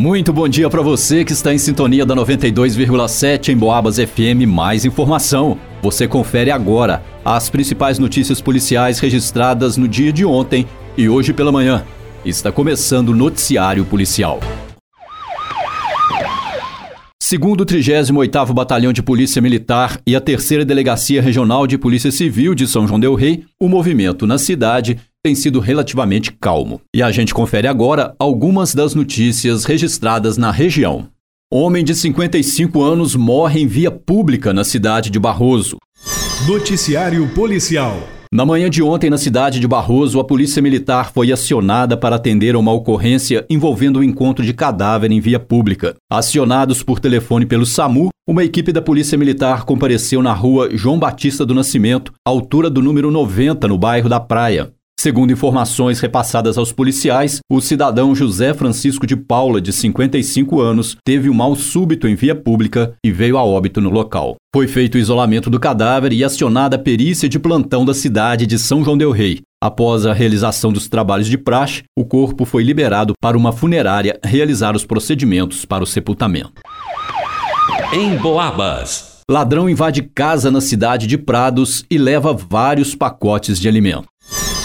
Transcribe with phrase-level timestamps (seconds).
[0.00, 4.48] Muito bom dia para você que está em sintonia da 92,7 em Boabas FM.
[4.48, 5.58] Mais informação.
[5.82, 11.52] Você confere agora as principais notícias policiais registradas no dia de ontem e hoje pela
[11.52, 11.84] manhã.
[12.24, 14.40] Está começando o noticiário policial.
[17.22, 22.54] Segundo o 38º Batalhão de Polícia Militar e a Terceira Delegacia Regional de Polícia Civil
[22.54, 26.80] de São João del Rei, o movimento na cidade tem sido relativamente calmo.
[26.94, 31.08] E a gente confere agora algumas das notícias registradas na região.
[31.52, 35.76] Homem de 55 anos morre em via pública na cidade de Barroso.
[36.46, 37.96] Noticiário Policial.
[38.32, 42.54] Na manhã de ontem, na cidade de Barroso, a Polícia Militar foi acionada para atender
[42.54, 45.96] a uma ocorrência envolvendo o encontro de cadáver em via pública.
[46.08, 51.44] Acionados por telefone pelo SAMU, uma equipe da Polícia Militar compareceu na rua João Batista
[51.44, 54.72] do Nascimento, altura do número 90, no bairro da Praia.
[55.00, 61.30] Segundo informações repassadas aos policiais, o cidadão José Francisco de Paula, de 55 anos, teve
[61.30, 64.36] um mal súbito em via pública e veio a óbito no local.
[64.54, 68.58] Foi feito o isolamento do cadáver e acionada a perícia de plantão da cidade de
[68.58, 69.40] São João del Rei.
[69.58, 74.76] Após a realização dos trabalhos de praxe, o corpo foi liberado para uma funerária realizar
[74.76, 76.60] os procedimentos para o sepultamento.
[77.90, 79.22] Em Boabas.
[79.30, 84.10] Ladrão invade casa na cidade de Prados e leva vários pacotes de alimento.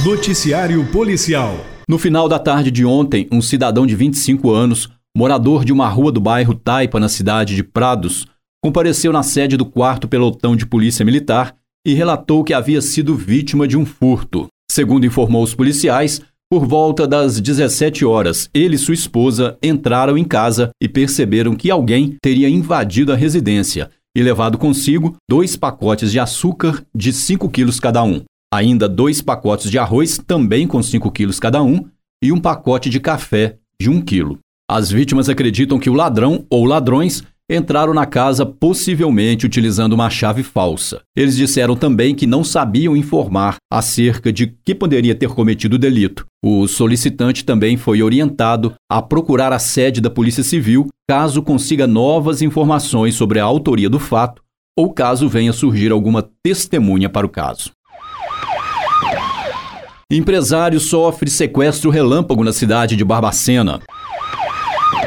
[0.00, 1.54] Noticiário Policial.
[1.86, 6.10] No final da tarde de ontem, um cidadão de 25 anos, morador de uma rua
[6.10, 8.26] do bairro Taipa, na cidade de Prados,
[8.64, 11.54] compareceu na sede do quarto pelotão de polícia militar
[11.86, 14.48] e relatou que havia sido vítima de um furto.
[14.68, 16.20] Segundo informou os policiais,
[16.50, 21.70] por volta das 17 horas, ele e sua esposa entraram em casa e perceberam que
[21.70, 27.78] alguém teria invadido a residência e levado consigo dois pacotes de açúcar de 5 quilos
[27.78, 28.22] cada um
[28.52, 31.86] ainda dois pacotes de arroz, também com 5 quilos cada um,
[32.22, 34.38] e um pacote de café de 1 quilo.
[34.70, 40.42] As vítimas acreditam que o ladrão ou ladrões entraram na casa possivelmente utilizando uma chave
[40.42, 41.02] falsa.
[41.16, 46.24] Eles disseram também que não sabiam informar acerca de que poderia ter cometido o delito.
[46.42, 52.40] O solicitante também foi orientado a procurar a sede da Polícia Civil caso consiga novas
[52.40, 54.42] informações sobre a autoria do fato
[54.78, 57.72] ou caso venha surgir alguma testemunha para o caso.
[60.14, 63.80] Empresário sofre sequestro relâmpago na cidade de Barbacena.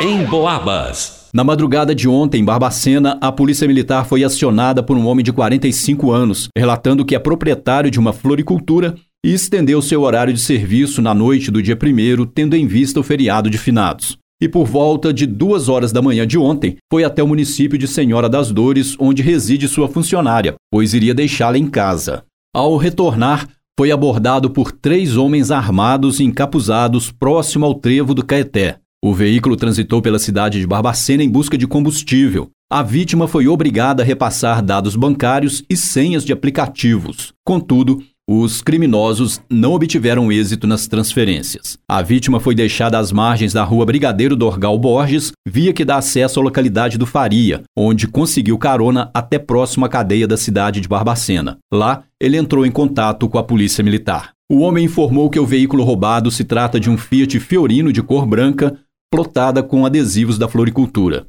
[0.00, 1.28] Em Boabas.
[1.34, 5.34] Na madrugada de ontem, em Barbacena, a polícia militar foi acionada por um homem de
[5.34, 11.02] 45 anos, relatando que é proprietário de uma floricultura e estendeu seu horário de serviço
[11.02, 14.16] na noite do dia 1 tendo em vista o feriado de finados.
[14.40, 17.86] E por volta de duas horas da manhã de ontem, foi até o município de
[17.86, 22.24] Senhora das Dores, onde reside sua funcionária, pois iria deixá-la em casa.
[22.54, 23.46] Ao retornar,
[23.78, 28.78] foi abordado por três homens armados e encapuzados próximo ao trevo do Caeté.
[29.04, 32.48] O veículo transitou pela cidade de Barbacena em busca de combustível.
[32.70, 37.34] A vítima foi obrigada a repassar dados bancários e senhas de aplicativos.
[37.44, 41.78] Contudo, os criminosos não obtiveram êxito nas transferências.
[41.88, 46.40] A vítima foi deixada às margens da rua Brigadeiro Dorgal Borges, via que dá acesso
[46.40, 51.58] à localidade do Faria, onde conseguiu carona até próximo à cadeia da cidade de Barbacena.
[51.72, 54.32] Lá, ele entrou em contato com a polícia militar.
[54.50, 58.26] O homem informou que o veículo roubado se trata de um Fiat Fiorino de cor
[58.26, 58.76] branca,
[59.08, 61.28] plotada com adesivos da floricultura.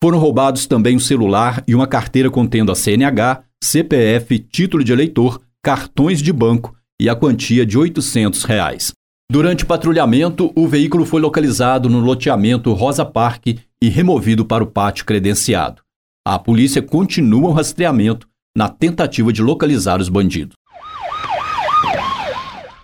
[0.00, 5.40] Foram roubados também um celular e uma carteira contendo a CNH, CPF, título de eleitor,
[5.68, 8.92] cartões de banco e a quantia de 800 reais.
[9.30, 14.66] Durante o patrulhamento, o veículo foi localizado no loteamento Rosa Parque e removido para o
[14.66, 15.82] pátio credenciado.
[16.26, 18.26] A polícia continua o rastreamento
[18.56, 20.54] na tentativa de localizar os bandidos.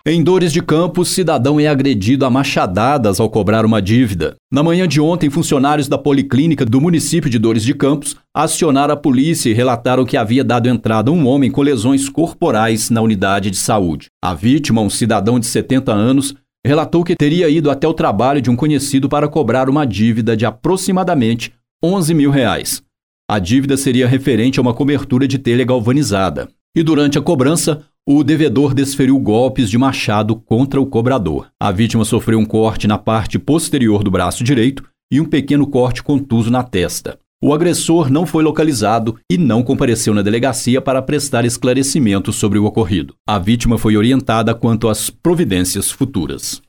[0.06, 4.37] Em Dores de Campos, cidadão é agredido a machadadas ao cobrar uma dívida.
[4.53, 8.98] Na manhã de ontem, funcionários da Policlínica do município de Dores de Campos acionaram a
[8.98, 13.56] polícia e relataram que havia dado entrada um homem com lesões corporais na unidade de
[13.56, 14.09] saúde.
[14.22, 18.50] A vítima, um cidadão de 70 anos, relatou que teria ido até o trabalho de
[18.50, 21.50] um conhecido para cobrar uma dívida de aproximadamente
[21.82, 22.82] 11 mil reais.
[23.26, 26.50] A dívida seria referente a uma cobertura de telha galvanizada.
[26.76, 31.49] E durante a cobrança, o devedor desferiu golpes de machado contra o cobrador.
[31.59, 36.03] A vítima sofreu um corte na parte posterior do braço direito e um pequeno corte
[36.03, 37.19] contuso na testa.
[37.43, 42.65] O agressor não foi localizado e não compareceu na delegacia para prestar esclarecimento sobre o
[42.65, 43.15] ocorrido.
[43.27, 46.62] A vítima foi orientada quanto às providências futuras.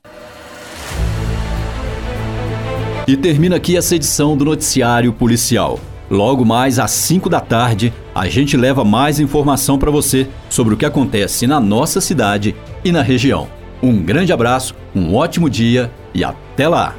[3.06, 5.78] E termina aqui essa edição do Noticiário Policial.
[6.10, 10.76] Logo mais às 5 da tarde, a gente leva mais informação para você sobre o
[10.76, 12.54] que acontece na nossa cidade
[12.84, 13.48] e na região.
[13.82, 16.94] Um grande abraço, um ótimo dia e até lá!